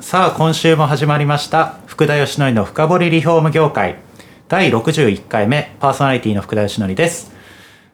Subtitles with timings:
[0.00, 1.78] さあ今週も始まりました。
[1.86, 3.96] 福田義則の深掘りリフォーム業界。
[4.48, 5.76] 第61回目。
[5.78, 7.30] パーソナリティの福田義則です。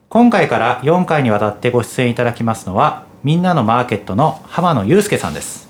[0.08, 5.68] 今回から4回にわたってご出演いただきますのはみんなのマーケットの浜野祐介さんです。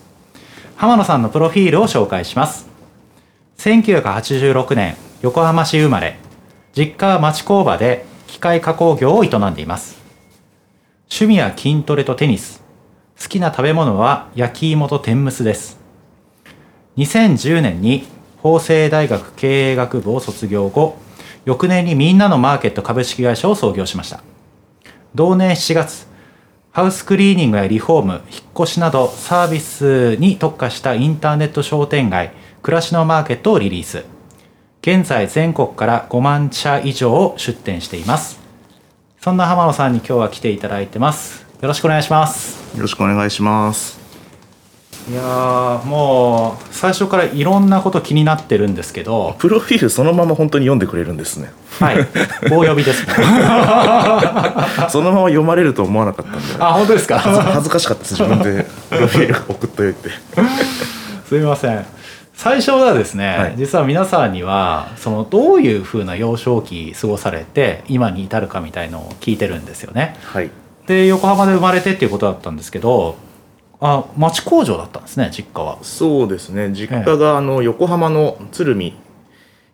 [0.77, 2.69] 浜野さんのプロフィールを紹介します。
[3.57, 6.19] 1986年横浜市生まれ。
[6.77, 9.99] 実家は町工場で機械加工業を営んでいます。
[11.11, 12.63] 趣味は筋トレとテニス。
[13.21, 15.86] 好きな食べ物は焼き芋と天むすです。
[16.97, 18.07] 2010年に
[18.39, 20.97] 法政大学経営学部を卒業後
[21.45, 24.23] 翌年にみんなのマーケット株式会社を創業しました。
[25.15, 26.07] 同年7月
[26.73, 34.05] ハウスクリーニングやリフォーム引っ越しなどサービスに特化したインターネット商店街暮らしのマーケットをリリース。
[34.83, 38.41] 現在全国から5万社以上を出店しています。
[39.21, 41.47] そんな浜野さんに今日は来ていただいてます。
[41.61, 42.77] よろしくお願いします。
[42.77, 44.06] よろしくお願いします。
[45.09, 51.53] いやもう最初からいろんなこと気になってるんですけどプロフィールそのまま本当に読んでくれるんですね。
[51.79, 51.99] はい。
[52.51, 53.07] 棒読みです
[54.91, 56.41] そのまま読まれると思わなかったんで。
[56.59, 57.21] あ本当ですか？
[57.21, 58.21] 恥ずかしかったです。
[58.21, 60.11] 自分でプロフィール送っといて。
[61.29, 61.87] すみません。
[62.35, 70.17] 最初はですね、はい、実は皆さんにはそのどういうふうな幼少期過ごされて今に至るかみたいのを聞いてるんですよね。
[70.25, 70.51] はい、
[70.87, 73.17] で横浜で生まれてっていうことだったんですけど
[73.81, 75.79] あ町工場だったんですね実家は。
[75.83, 76.71] そうですね。
[76.73, 78.95] 実家があの横浜の鶴見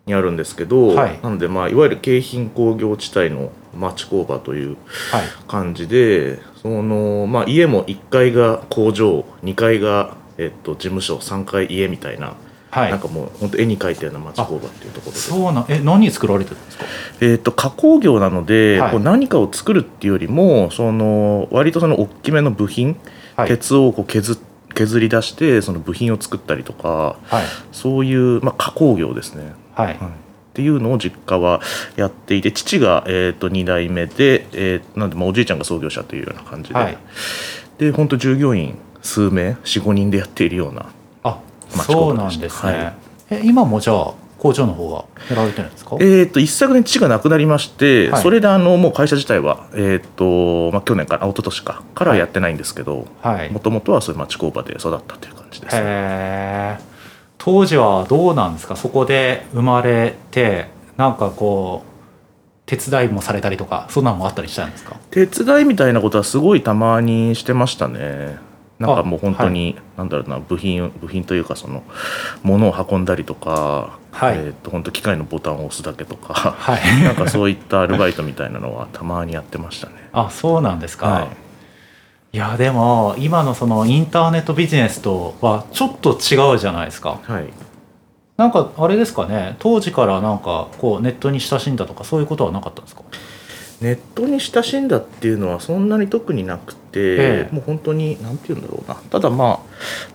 [0.05, 4.77] にあるんですけど、はい、なのでまあいわゆる京浜工業地帯の町工場という
[5.47, 12.35] 感じで、はい、そのまあ家も1階が工場2階がえっと事務所3階家みたいな
[12.73, 15.19] はい、なんかもう本当絵に描いたような町工場っていうところで。
[15.19, 16.85] そうなえ何作られてるんですか？
[17.21, 22.97] えっ、と加工業なので、はい、こう何かを作るっていうよりもその割とその大きめの部品、
[23.35, 24.39] はい、鉄をこう削
[24.73, 27.17] 削り出してその部品を作ったりとか、
[27.71, 29.53] そういう、まあ、加工業ですね。
[29.75, 29.93] はい。
[29.93, 29.97] っ
[30.55, 31.61] ていうのを実家は
[31.95, 36.97] やっていて父が、えーと、2代目で、えー、なんでまあおじいちゃんが創業者というような感じで、はい、
[37.79, 40.91] で本当従業員数名45人でやっているような
[41.81, 42.95] そうなんですね、はい、
[43.31, 45.95] え今もじゃあ工場の方がやられてるんですか？
[46.01, 53.07] えっ、と一昨年父が亡くなりまして、はい、それであのもう会社自体はえっ、とまあ去年から一昨年かからはやってないんですけど
[53.51, 56.79] もともとはそういう町工場で育ったという感じです、ね、
[57.37, 58.75] 当時はどうなんですか？
[58.75, 60.67] そこで生まれて
[60.97, 61.93] なんかこう
[62.65, 64.97] 手伝いもされたりとかそんなのもあったりしたんですか？
[65.09, 68.37] 手伝いみたいなことはすごいたまにしてましたね
[68.87, 71.83] なんかもう本当に、はい、なんだろうな部品部品というかその
[72.43, 80.09] 物を運んだりとか、はい、えー、と本当機械のボタンを押すだけとか、はい、 なんかそういったアルバイトみたいなのはたまにやってましたね。
[80.11, 81.27] あそうなんですか、はい、
[82.35, 87.19] いやでも今のそのインターネットビジネスとはちょっと違うじゃないですか。
[87.23, 87.47] はい、
[88.37, 89.55] なんかあれですかね。
[89.59, 93.03] 当時からなんかこうネットに親しんだとかそういうことはなかったんですか？
[93.81, 98.95] ネットに親しんだっていうのはそんなに特になくて、もう本当に何て言うんだろうな。
[98.95, 99.59] ただまあ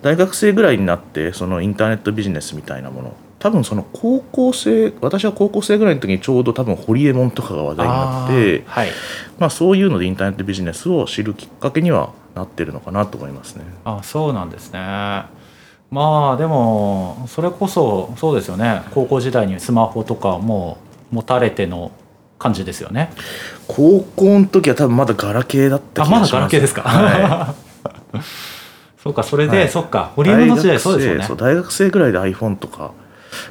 [0.01, 3.15] 大学生ぐらいになってそのインターネットビジネスみたいなもの。
[3.39, 8.89] 多分その高校生私は高校生ぐらいの時にちょうど多分ホリエモンとかが話題になって、はい、
[9.37, 13.63] まあ、そういうのでインターネットビジネスを知るきっかけにはなってるのかなと思いますね。
[13.85, 14.79] あそうなんですね。
[14.79, 18.81] まあでもそれこそそうですよね。
[18.93, 20.77] 高校時代にスマホとかも
[21.11, 21.91] 持たれての
[22.39, 23.11] 感じですよね。
[23.67, 26.35] 高校の時は多分まだガラケーだった気がします。
[26.35, 27.53] あまだガラケーですか、は
[28.15, 28.19] い、
[29.03, 30.11] そうかそれで、はい、そっか。
[30.15, 31.27] 堀江の時代そうですよね。
[31.37, 32.91] 大学生ぐらいで iPhone とか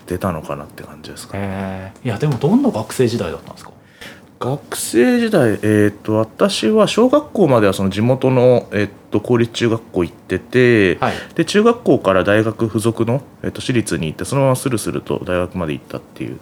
[0.07, 3.71] 出たのかなって感じですか、ね、いやでもどんな学生時代だったんですか？
[4.41, 16.39] 学生時代、えーと、私は小学校まではその地元の、えーと、公立中学校行ってて、はい、で中学校から大学付属の、えーと、私立に行ってそのままするすると大学まで行ったっていう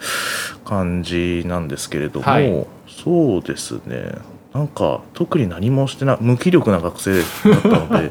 [0.66, 4.12] 感じなんですけれども、はい、そうですね。
[4.52, 7.24] なんか特に何もしてない無気力な学生だ
[7.58, 8.10] ったので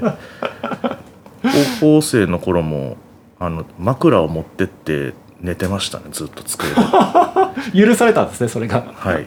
[1.79, 2.97] 高校生の頃も
[3.39, 6.75] あの枕を持ってって寝てましたねずっと机で。
[7.85, 8.83] 許されたんですねそれが。
[8.95, 9.25] はい。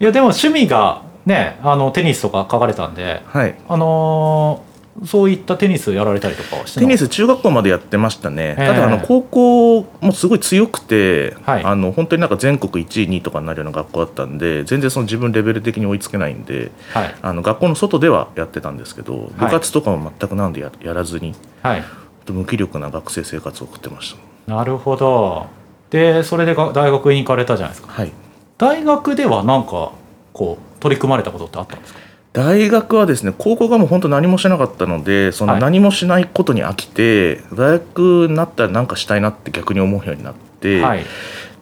[0.00, 4.64] いやでも趣味がねあのテニスとか書かれたんで、はい、あの
[5.04, 8.54] そういったテニスやられたりとかはしてテニス中学校までやってましたね。
[8.56, 21.84] ただあの高校もすごい強くて、はい、あの本当になんか全国1位2位とかになるような学校だったんで全然その自分レベル的に追いつけないんで、はい、あの学校の外ではやってたんですけど部活とかも全くなんでややらずに、はい、
[22.28, 25.46] 無気力な学生生活を送ってましたなるほど。
[25.90, 28.12] でそれで大学に行かれたじゃないですか、はい、
[28.58, 29.90] 大学では何か
[30.32, 32.00] こう取り組まれたことってあったんですか？
[32.32, 41.04] 大学はですね高校がもう本当何もしなかったのでその何もしないことに飽きて、はい、大学になったら何かしたいなって逆に思うようになって、はい、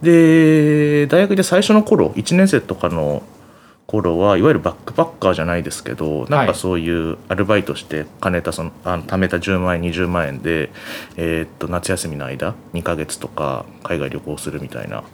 [0.02, 3.22] で大学で最初の頃1年生とかの
[3.88, 10.70] 頃はいわゆるバックパッカーじゃないですけどなんかそういうアルバイトして金たそのあの貯めた10万円20万円で、
[11.17, 15.05] えー、っと夏休みの間2ヶ月とか海外旅行するみたいな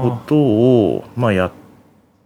[0.00, 1.52] ことをまあやっ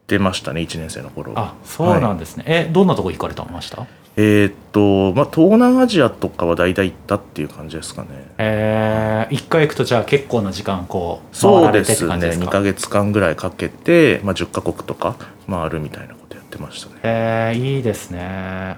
[0.07, 1.33] てましたね1年生の頃。
[1.37, 3.87] あそうなんですね、はい、えどんなとこ行かれたました？
[4.17, 8.09] えー、っとまあ東南アジアとかは大体行ったっていう感じですかね。
[8.39, 12.13] えー、1回行くとじゃあ結構な時間こうそうですね。
[12.15, 12.63] 2か？
[12.63, 15.17] 月間ぐらいかけて、まあ、10か国とか
[15.49, 17.01] 回るみたいなことやってましたね。
[17.03, 18.77] えー、いいですね。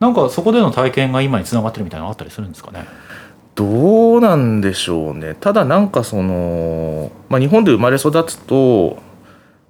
[0.00, 2.84] なんかそこでの体験が今につながってるみたいなのあったりするんですかね？
[3.54, 5.34] どうなんでしょうね。
[5.40, 8.98] ただなんかその、まあ、日本で生まれ育つと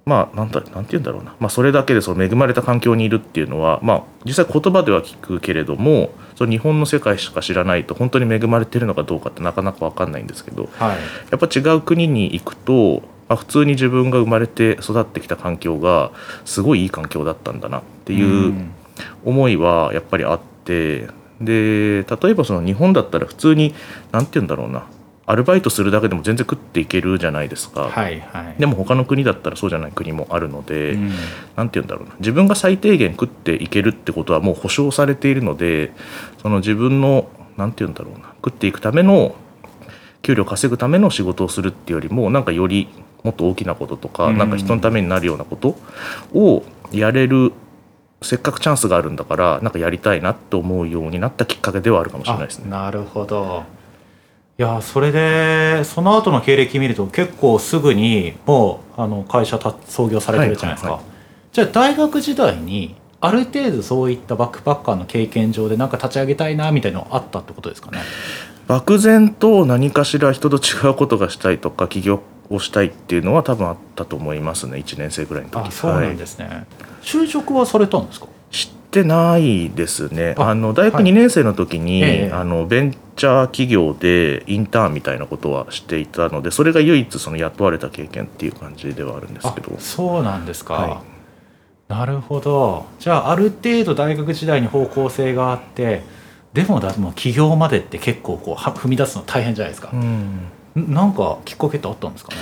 [0.05, 10.97] まあ、なんだなんて言うんだろうな、まあ、それだけでその恵まれた環境にいるっていうのは、まあ、実際言葉では聞くけれどもその日本の世界しか知らないと本当に恵まれてるのかどうかってなかなか分かんないんですけど、はい、
[11.31, 16.11] やっぱ違う国に行くと、まあ、普通に自分が生まれて育ってきた環境が
[16.45, 18.53] すごいいい環境だったんだなっていう
[19.23, 21.07] 思いはやっぱりあって。
[21.41, 23.75] で例えばその日本だったら普通に
[24.13, 24.87] 何て言うんだろうな
[25.27, 30.95] アルバイトするだけでも全然食っていけるじゃないですか、はいはい、でも他の国だったらそうじゃない国もあるので
[31.55, 32.15] 何、うん、て言うんだろうな。
[32.19, 35.91] 自分が最低限食っていけるってことはもう保証されているので
[36.41, 38.33] その自分の何て言うんだろうな。
[38.35, 39.35] 食っていくための
[40.21, 42.89] 給料稼ぐための仕事をするっていうよりもなんかより
[43.23, 45.75] もっと大きなこととか、うん、なんか人のためになるようなこと
[46.33, 47.53] をやれる
[48.21, 52.69] せっかくチャンスがあるんだからなんかやりたいなと思うようになったきっかけではあるかもしれないですね。
[52.69, 53.63] なるほど
[54.57, 67.99] いやそれでその後の経歴見ると結構すぐにもうあの会社創業されてるじゃないですか、はいはいはい、じゃあ大学時代にある程度そういったバックパッカーの経験上で何か立ち上げたいなみたいなのあったってことですかね？
[68.67, 75.67] 漠然と何かしら人と違うことがしたいとか起業をしたいっていうのは多分あったと思いますね1年生ぐらいの時。
[75.67, 76.65] あそうなんですね、はい、
[77.01, 78.27] 就職はされたんですか？
[78.55, 80.35] してないですね。
[80.37, 89.77] あの大学2年生の時に、はいえあのベンチャー企業でインターンみたいなことはしていたのでそれが唯一その雇われた経験っていう感じではあるんですけど。
[89.79, 91.03] そうなんですか、は
[91.89, 92.85] い、なるほど。
[92.99, 96.03] じゃあある程度大学時代に方向性があって
[96.53, 102.37] でもだも起業までって結構こう踏み出すの大変じゃないですか、うん、なんかきっかけってあったんですかね？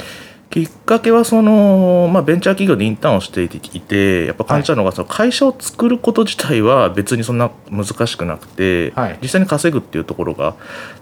[0.53, 10.55] きっかけはその、まあ、ベンチャー企業でインターンをしていてやっぱ感じたのが、その会社を作ること自体は別にそんな難しくなくて、はい、実際に稼ぐっていうところが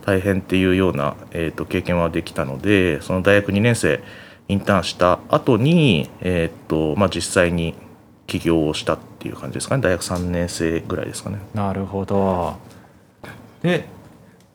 [0.05, 4.01] 大変っていうような、えー、と経験はできたのでその大学2年生
[4.47, 7.75] インターンした後に、えーとまあ、実際に
[8.27, 9.83] 起業をしたっていう感じですかね。
[9.83, 11.39] 大学3年生ぐらいですかね。
[11.53, 12.55] なるほど。
[13.63, 13.85] で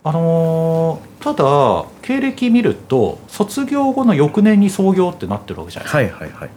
[0.09, 6.23] あのー、ただ経歴見ると卒業後の翌年に創業ってなってるわけじゃないですか。
[6.23, 6.51] はいはいはい。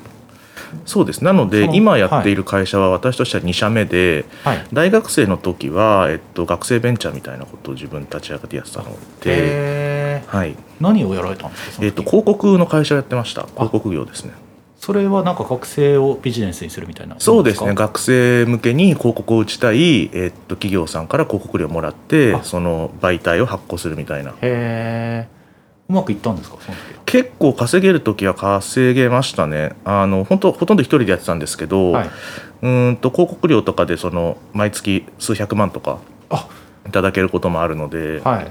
[0.86, 1.24] そうです。
[1.24, 11.86] なので今やっている会社は私としては2社目で、はい、大学生の時は、えっと、学生ベンチャーみたいなことを自分立ち上げてやってたので、はい、何をやられたんですか？
[11.86, 13.48] えっと、広告の会社やってました。
[13.48, 14.34] 広告業ですね
[14.80, 17.16] それはなんか学生をビジネスにするみたいな？
[17.20, 17.76] そうですね。
[17.76, 24.32] 学生向けに広告を打ちたい、えー、っと企業さんから広告料もらってその媒体を発行するみたいな。
[24.32, 25.28] へえ
[25.90, 26.58] うまくいったんですか？
[27.06, 29.74] 結構稼げる時は稼げましたね。
[29.84, 32.10] あの本当ほとんど一人でやってたんですけど、はい、
[32.62, 36.00] うんと広告料とかでその毎月数百万とか
[36.88, 38.44] いただけることもあるので、は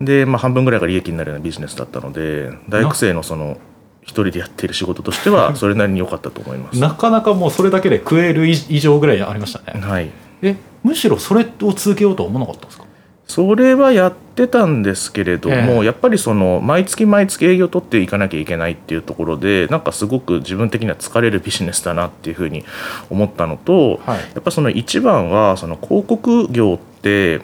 [0.00, 3.58] い、で、まあ、半分ぐらいが利益になるようなビジネスだったので大学生のその
[4.06, 6.80] 一人でやっている仕事としては それなりに良かったと思います。
[6.80, 9.80] なかなかもうそれだけで食える以上ぐらいありましたね。
[9.80, 10.10] はい。
[10.42, 12.86] えむしろそれを続けようとは思わなかったんですか？
[13.26, 22.64] それはやってたんですけれども、えー、やっぱりその毎月毎月営業取っていかなきゃいけないっていうところでなんかすごく自分的には疲れるビジネスだなっていうふうに
[23.10, 27.40] 思ったのと、はい、やっぱその一番はその広告業って、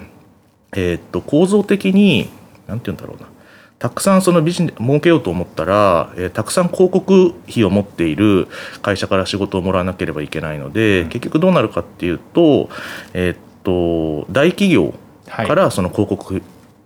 [0.77, 2.29] えー、っと構造的に
[2.69, 3.29] 何て言うんだろうな
[3.83, 8.47] たくさんそのビジネス儲けようと思ったら、えー、たくさん広告費を持っている
[8.81, 12.71] 会社から仕事をもらわなければいけないので、うん、結局どうなるかっていうと,、
[13.13, 14.95] えー、っと大企業
[15.27, 16.43] からその広告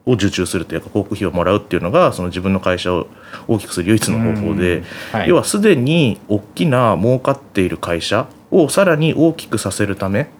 [0.06, 3.08] を受注するというか広告費をもらうっていうのがその自分の会社を
[3.46, 10.30] 大きくする唯一の方法で、はい、要はすでに大きな儲かっている会社をさらに大きくさせるため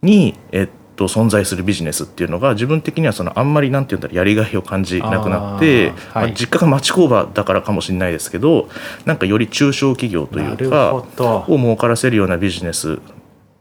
[0.00, 0.68] に、えっ
[1.08, 8.68] と、存在するビジネスっていうのが自分的にはそのあんまりなんて言うんだろうやりがいを感じなくなって、はい、まあ、実家が町工場だからかもしれないですけど
[9.04, 13.00] なんかより中小企業というかを儲からせるようなビジネス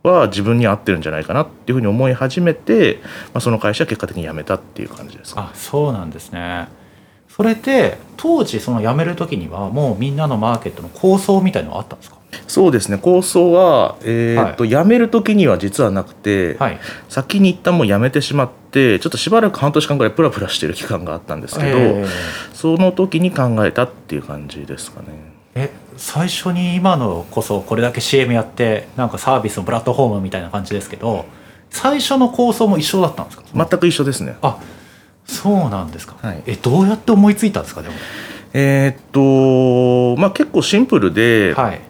[0.03, 2.99] は自分に合ってるんじゃないかなっていうふうに思い始めて、
[3.33, 6.67] まあ、その会社は結果的に辞めたっていう感じです、あそうなんですね。
[7.29, 12.17] それって当時その辞める時にはもうみんなのマーケットの構想みたいのはあったんですか？
[12.47, 12.97] そうですね。
[12.97, 22.07] 構想は、えーと、はい、辞める時には実はなくて、はい、先に一旦もう辞めてしまってちょっとしばらく半年間ぐらいプラプラしてる期間があったんですけど、えー、
[22.53, 25.07] その時に考えたっていう感じですかね。
[25.55, 31.25] え最初に今のこそこれだけ CM やってなんかサービスのプラットフォームみたいな感じですけど
[31.69, 33.43] 最初の構想も一緒だったんですか？
[33.53, 34.37] 全く一緒ですね。
[34.41, 34.57] あ
[35.25, 37.81] そうなんですか、はい、えどうやって思いついたんですか？
[37.81, 37.95] でも。
[38.53, 41.81] えー、っとまあ結構シンプルで、はい、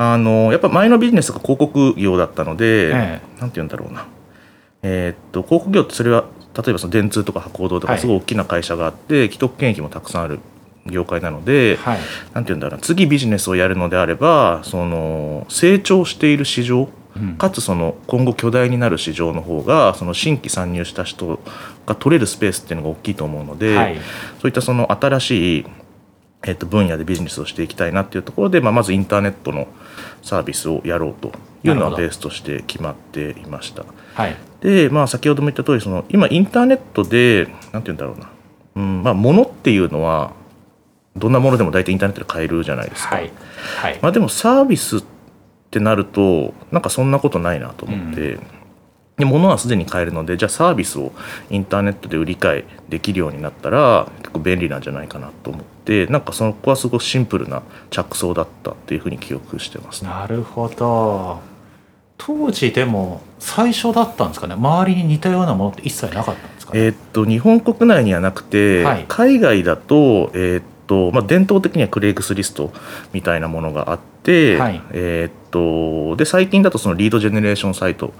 [0.00, 4.06] あのやっぱ前のビジネスが広告業だったので、ええ、なんて言うんだろうな、
[4.82, 10.38] えー、っと広告業ってそれは例えばその電通とか博報堂とかすごい大きな会社があって、はい、既得権益もたくさんある
[10.86, 11.98] 業界なので、はい、
[12.32, 16.88] なんて言うんだろう次ビジネスをやるのであればその成長している市場
[17.38, 21.40] かつその今後巨大になる市場の方がその新規参入した人
[21.86, 23.96] が取れるスペースっていうのが大きいと思うので、はい、
[24.40, 25.66] そういったその新しい
[26.44, 29.66] えっと分野でビジネスをしていきたいなっていうところで、まあ、まずインターネットの
[30.22, 31.32] サービスをやろうと
[31.64, 33.84] いうのはベースとして決まっていました。
[34.14, 38.30] はい、で、まあ、先ほども言った通りそり今インターネットで何て言うんだろうな、
[38.76, 40.32] うんまあ、物っていうのは
[41.16, 43.16] どんなものでも大体インターネットで買えるじゃないですか。
[43.16, 43.32] はい
[43.76, 45.04] はい、まあ、でもサービスっ
[45.70, 48.34] てなるとなんかそんなことないなと思って。
[48.34, 48.40] うん
[49.18, 51.12] で物はすでに買えるのでじゃあサービスを
[51.50, 61.40] インターネットで売り買いできるようになったら結構便利なんじゃないかなと思ってなんかそこはすごくシンプルな着想だったっていうふうに記憶してます、ね、なるほど。
[62.18, 64.54] 当時でも最初だったんですかね？
[64.54, 72.72] 周りに似たようなものって一切なかったんですか、ね、えー、っと日本国内にはなくて、はい、海外だと,、えー、っとまあ、伝統的にはクレイクスリスト
[73.12, 78.14] みたいなものがあって、はい、えー、っとで最近だとそのリードジェネレーションサイト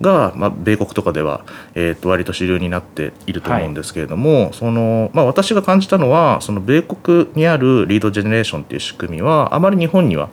[0.00, 1.44] が、まあ、米国とかでは、
[1.74, 10.28] えー、っと割と主流になっていると思うんですけれども、はい、そのまあ、私が感じたのはその米国にあるリードジェネレーションっていう仕組みはあまり日本には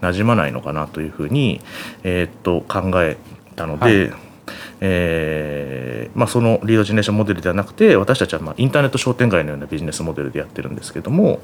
[0.00, 1.60] 馴染まないのかなというふうに、
[2.04, 3.16] えー、っと考え
[3.56, 4.33] たので、はい
[4.80, 11.40] えーまあ、そのリードジェネレーションモデルではなくて私たちはまあインターネット商店街のようなビジネスモデルでやってるんですけども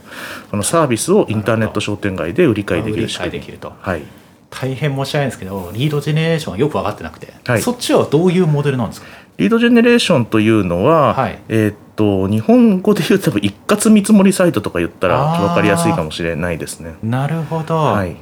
[0.51, 4.03] そのサービスをインターネット商店街で売り買いできる仕組みできると、はい、
[4.51, 9.07] 大変申し訳ないんですけどリードジェネレーションはよく分かってなくて、はい、そっちはどういうモデルなんですか？
[9.39, 16.97] リードジェネレーションというのは、はい、えー、っと日本語で言うと多分一括見積もりサイトとか言ったら分かりやすいかもしれないですね。
[17.03, 18.17] なるほど、はい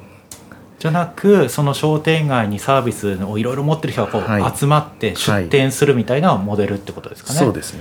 [0.79, 7.39] じゃなくその商店街にサービスをいろいろ持ってる人がこう集まって出店するみたいなモデルってことですかね。
[7.41, 7.81] はいはい、そうですね、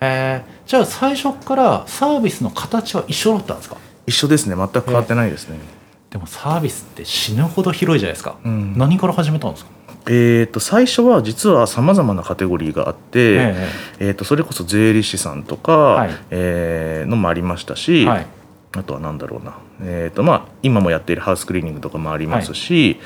[0.00, 3.76] えー、じゃあ最初からサービスの形は一緒だったんですか？
[4.06, 4.56] 一緒ですね。
[4.56, 9.70] 全く変わってないですね、えー、でもサービスって死ぬほど広いじゃないですか、うん、何から始めたんですか？
[10.06, 18.26] えー、と最初は実はさまざまなカテゴリーがあって、えー、えーとそれこそ税理士さんとか、はい、えー、のもありましたし、はい
[18.72, 23.04] あとは何だろうな、えーとまあ、今もやっているハウスクリーニングとかもありますし、はい、ま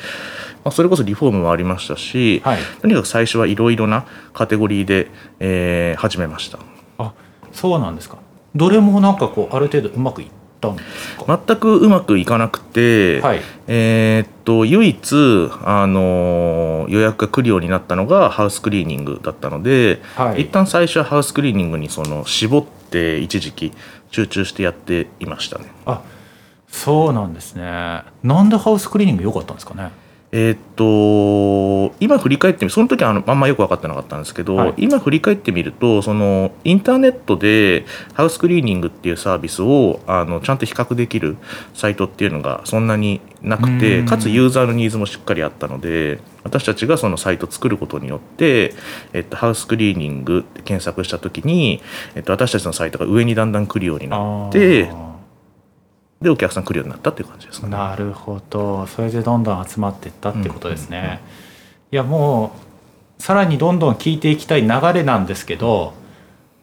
[0.67, 5.09] あ、それこそリフォームもありましたし、はい、とにかく最初はいろいろなカテゴリーで、
[5.41, 6.59] えー、始めました。
[6.99, 7.15] あ
[7.53, 8.19] そうなんですか。
[8.55, 10.29] どれもなんかこうある程度うまくいっ
[10.61, 11.41] たんですか？
[11.47, 23.73] 全くうまくいかなくて、はい、えー、っと唯一、あの予約が来るようになったのがハウスクリーニングだったので、はい、一旦最初はハウスクリーニングにその絞って一時期
[24.15, 25.67] 集中してやっていましたね。
[25.87, 26.01] あ
[26.69, 28.03] そうなんですね。
[28.23, 29.91] なんでハウスクリーニング良かったんですかね？
[30.37, 41.37] えー、っと今振り返ってみその時はあのあんまよく分かってなかったんですけど、はい、今振り返ってみるとそのインターネットでハウスクリーニングっていうサービスをあのちゃんと比較できる
[41.73, 48.75] サイトっていうのがそんなになくてかつユーザーのニーズもしっかりあったので私たちがそのサイトを作ることによって、
[49.13, 51.81] えっと、ハウスクリーニングって検索した時に、
[52.17, 54.91] えっと、私たちのサイトが上にだんだん来るようになって
[56.21, 57.73] でお客さん来るようになったっていう感じですかね。
[57.73, 58.87] なるほど。
[58.87, 60.99] それでどんどん集まっていったってことですね。
[60.99, 61.21] うんうんうん、い
[61.91, 62.53] やも
[63.19, 65.95] うさらにどんどん聞いていきたい流れなんですけど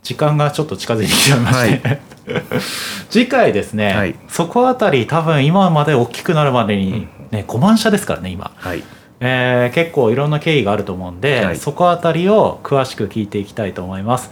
[0.04, 2.02] 時間がちょっと近づいてきちゃいまして、はい、
[3.10, 8.84] 次回ですね、はい、そこあたり多分今まで大きくなるまでにね、5万社ですからね今、はい、
[9.22, 14.32] えー、結構いろんな経緯があると思うんで、はい、そこあたりを詳しく聞いていきたいと思います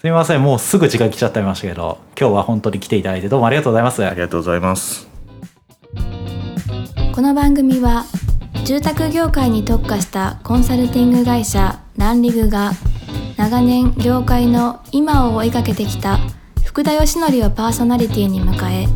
[0.00, 5.06] すみませんもうすぐ時間来ちゃってましたけど今日は本当に来ていただいてどうもありがとうございますありがとうございます
[7.14, 8.06] この番組は
[8.64, 12.72] 住宅業界に特化したコンサルティング会社ランリグが
[13.36, 16.18] 長年業界の今を追いかけてきた
[16.64, 18.86] 福田義則をパーソナリティに迎え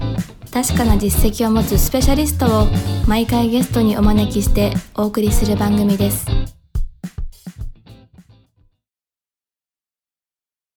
[0.51, 2.67] 確かな実績を持つスペシャリストを
[3.07, 6.64] 毎回ゲストにお招きしてお送りする番組です。